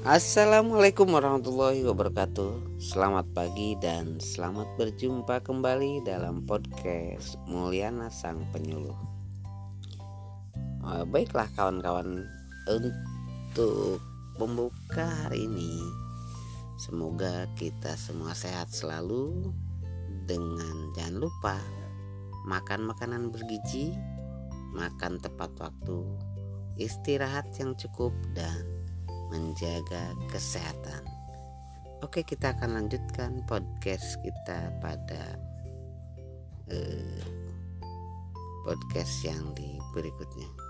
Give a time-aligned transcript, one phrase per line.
[0.00, 2.80] Assalamualaikum warahmatullahi wabarakatuh.
[2.80, 8.96] Selamat pagi dan selamat berjumpa kembali dalam podcast Mulyana Sang Penyuluh.
[10.80, 12.24] Oh, Baiklah kawan-kawan
[12.72, 14.00] Untuk
[14.40, 15.84] membuka hari ini
[16.80, 19.52] Semoga kita semua sehat selalu
[20.24, 21.60] Dengan jangan lupa
[22.48, 23.92] Makan makanan bergizi
[24.72, 26.08] Makan tepat waktu
[26.80, 28.69] Istirahat yang cukup dan
[29.30, 31.06] menjaga kesehatan.
[32.02, 35.38] Oke, kita akan lanjutkan podcast kita pada
[36.68, 37.22] eh,
[38.66, 40.69] podcast yang di berikutnya.